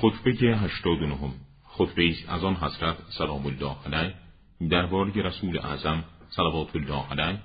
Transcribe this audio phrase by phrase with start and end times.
[0.00, 1.32] خطبه هشتاد نهم
[1.64, 4.14] خطبه از آن حضرت سلام الله علیه
[4.70, 7.38] درباره رسول اعظم صلوات الله علیه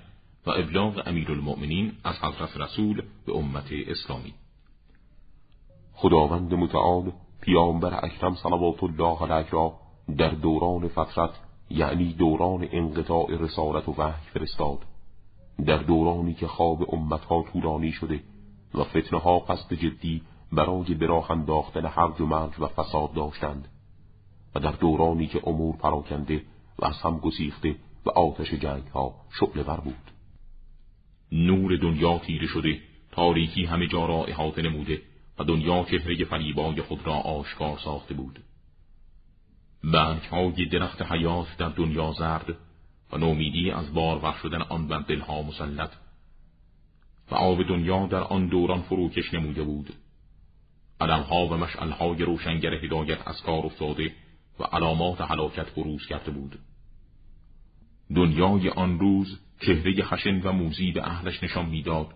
[0.46, 4.34] و ابلاغ امیر المؤمنین از حضرت رسول به امت اسلامی.
[5.94, 9.74] خداوند متعال پیامبر اکرم صلوات الله علیه را
[10.18, 11.34] در دوران فترت
[11.70, 14.78] یعنی دوران انقطاع رسالت و وحی فرستاد.
[15.66, 18.20] در دورانی که خواب امتها طولانی شده
[18.74, 20.22] و فتنه ها قصد جدی
[20.54, 23.68] برای براه انداختن هرج و مرج و فساد داشتند
[24.54, 26.42] و در دورانی که امور پراکنده
[26.78, 30.10] و از هم گسیخته و آتش جنگ ها شعله بود.
[31.32, 32.80] نور دنیا تیره شده
[33.12, 35.02] تاریکی همه جا را احاطه نموده
[35.38, 38.38] و دنیا چهره فریبای خود را آشکار ساخته بود.
[39.84, 42.56] برگ های درخت حیات در دنیا زرد
[43.12, 45.90] و نومیدی از بار شدن آن بر دلها مسلط
[47.30, 49.92] و آب دنیا در آن دوران فروکش نموده بود.
[51.04, 54.12] علمها و مشعلهای روشنگر هدایت از کار افتاده
[54.60, 56.58] و علامات هلاکت بروز کرده بود.
[58.14, 62.08] دنیای آن روز چهره خشن و موذی به اهلش نشان می‌داد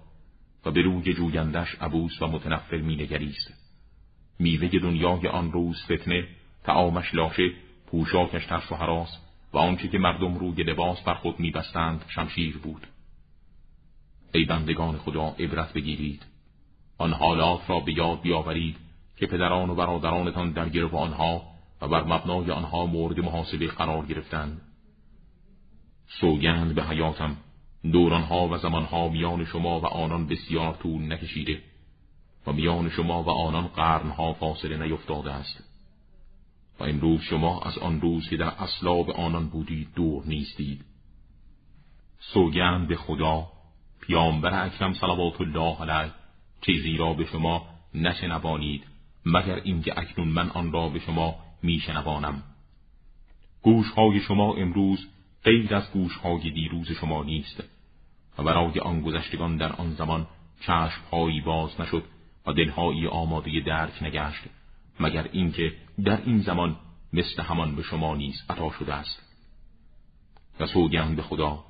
[0.64, 3.54] و به روی جویندش عبوس و متنفر مینگریست.
[4.38, 6.28] میوه دنیای آن روز فتنه
[6.64, 7.50] طعامش لاشه
[7.86, 9.18] پوشاکش ترس و هراس
[9.52, 12.86] و آنچه که مردم روی لباس بر خود میبستند شمشیر بود.
[14.34, 16.22] ای بندگان خدا عبرت بگیرید.
[16.98, 18.76] آن حالات را به یاد بیاورید
[19.16, 21.42] که پدران و برادرانتان در گرو آنها
[21.80, 24.60] و بر مبنای آنها مورد محاسبه قرار گرفتند.
[26.06, 27.36] سوگند به حیاتم
[27.92, 31.62] دورانها و زمانها میان شما و آنان بسیار طول نکشیده
[32.46, 35.64] و میان شما و آنان قرنها فاصله نیفتاده است.
[36.80, 40.84] و امروز شما از آن روز که در اصلاب آنان بودید دور نیستید.
[42.20, 43.46] سوگند به خدا
[44.00, 46.12] پیامبر اکرم صلوات الله علیه
[46.60, 48.84] چیزی را به شما نشنوانید
[49.26, 52.42] مگر اینکه اکنون من آن را به شما میشنوانم.
[53.62, 55.06] گوشهای شما امروز
[55.44, 57.64] غیر از گوشهای دیروز شما نیست
[58.38, 60.26] و برای آن گذشتگان در آن زمان
[60.60, 62.04] چشمهایی باز نشد
[62.46, 64.42] و دلهایی آماده درک نگشت
[65.00, 65.72] مگر اینکه
[66.04, 66.76] در این زمان
[67.12, 69.22] مثل همان به شما نیز عطا شده است.
[70.60, 71.64] و سوگند به خدا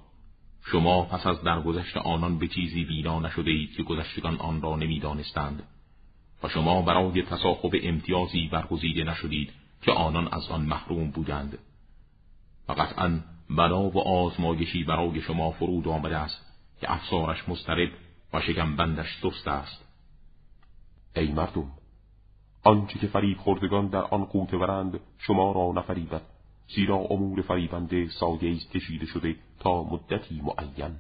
[0.65, 5.63] شما پس از درگذشت آنان به چیزی بینا نشده اید که گذشتگان آن را نمی‌دانستند.
[6.43, 9.53] و شما برای تصاحب امتیازی برگزیده نشدید
[9.83, 11.59] که آنان از آن محروم بودند.
[12.69, 13.21] و قطعا
[13.51, 16.47] بلا و آزمایشی برای شما فرود آمده است
[16.81, 17.91] که افسارش مسترب
[18.33, 19.85] و شکمبندش سست است.
[21.17, 21.71] ای مردم
[22.65, 26.23] آنچه که فریب خوردگان در آن قوت ورند شما را نفریبد.
[26.75, 30.97] زیرا امور فریبنده سایه کشیده شده تا مدتی معین.